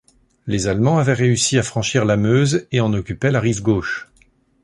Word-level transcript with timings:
Les 0.47 0.65
Allemands 0.65 0.97
avaient 0.97 1.13
réussi 1.13 1.59
à 1.59 1.61
franchir 1.61 2.05
la 2.05 2.17
Meuse 2.17 2.65
et 2.71 2.79
en 2.81 2.91
occupaient 2.91 3.29
la 3.29 3.39
rive 3.39 3.61
gauche. 3.61 4.09